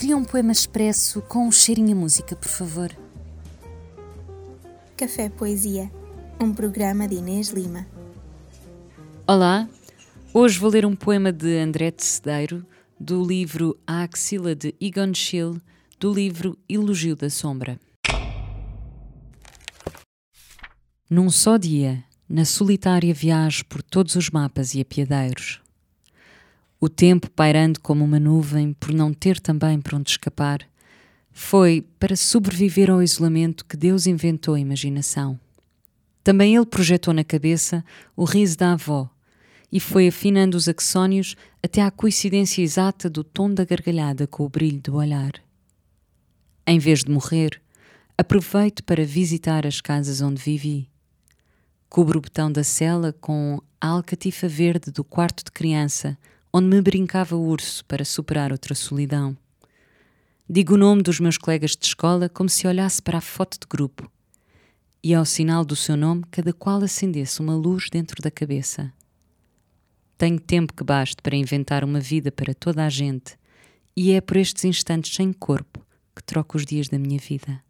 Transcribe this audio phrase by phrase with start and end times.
[0.00, 2.90] Cria um poema expresso com um cheirinho a música, por favor.
[4.96, 5.92] Café Poesia,
[6.40, 7.86] um programa de Inês Lima.
[9.26, 9.68] Olá,
[10.32, 12.64] hoje vou ler um poema de André Cedeiro,
[12.98, 15.60] do livro A Axila de Egon Schiele,
[15.98, 17.78] do livro Elogio da Sombra.
[21.10, 25.60] Num só dia, na solitária viagem por todos os mapas e apiadeiros,
[26.80, 30.66] o tempo pairando como uma nuvem por não ter também para onde escapar,
[31.30, 35.38] foi para sobreviver ao isolamento que Deus inventou a imaginação.
[36.24, 37.84] Também ele projetou na cabeça
[38.16, 39.08] o riso da avó
[39.70, 44.48] e foi afinando os axónios até à coincidência exata do tom da gargalhada com o
[44.48, 45.32] brilho do olhar.
[46.66, 47.60] Em vez de morrer,
[48.16, 50.88] aproveito para visitar as casas onde vivi.
[51.88, 56.18] Cubro o botão da cela com a alcatifa verde do quarto de criança
[56.52, 59.36] onde me brincava o urso para superar outra solidão.
[60.48, 63.66] Digo o nome dos meus colegas de escola como se olhasse para a foto de
[63.68, 64.10] grupo.
[65.02, 68.92] E ao sinal do seu nome, cada qual acendesse uma luz dentro da cabeça.
[70.18, 73.38] Tenho tempo que baste para inventar uma vida para toda a gente,
[73.96, 77.62] e é por estes instantes sem corpo que troco os dias da minha vida.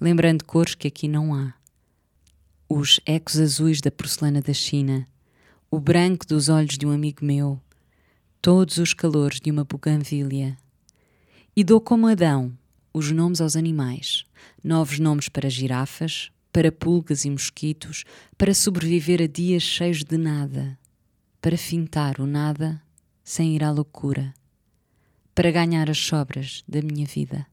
[0.00, 1.54] Lembrando cores que aqui não há.
[2.68, 5.08] Os ecos azuis da porcelana da China,
[5.70, 7.60] o branco dos olhos de um amigo meu,
[8.46, 10.56] todos os calores de uma buganvília.
[11.56, 12.56] E dou como Adão
[12.94, 14.24] os nomes aos animais,
[14.62, 18.04] novos nomes para girafas, para pulgas e mosquitos,
[18.38, 20.78] para sobreviver a dias cheios de nada,
[21.40, 22.80] para fintar o nada
[23.24, 24.32] sem ir à loucura,
[25.34, 27.48] para ganhar as sobras da minha vida.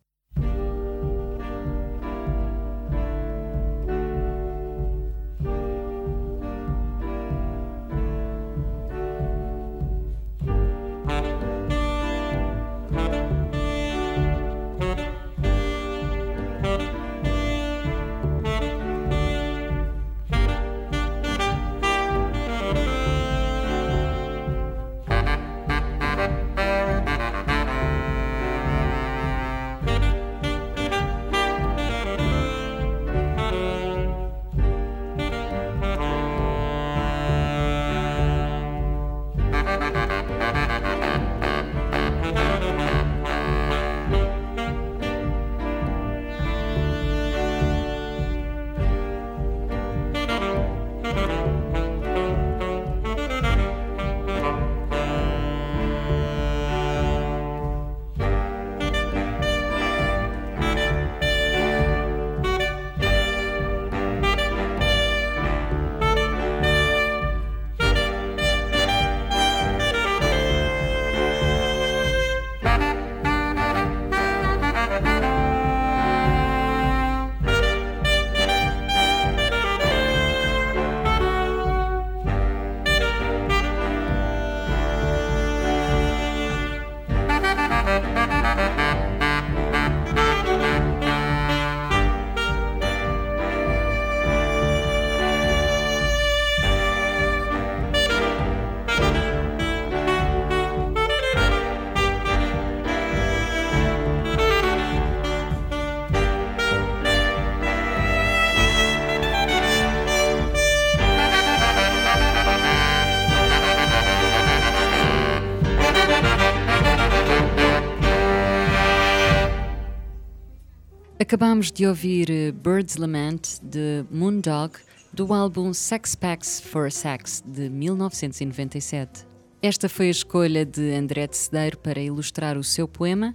[121.34, 124.78] Acabámos de ouvir eh, Bird's Lament de Moondog
[125.12, 129.26] do álbum Sex Packs for Sex de 1997.
[129.60, 133.34] Esta foi a escolha de André de Cedeiro para ilustrar o seu poema.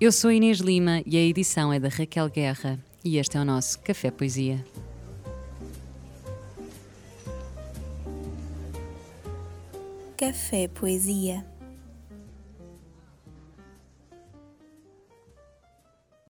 [0.00, 3.44] Eu sou Inês Lima e a edição é da Raquel Guerra e este é o
[3.44, 4.66] nosso Café Poesia.
[10.16, 11.46] Café Poesia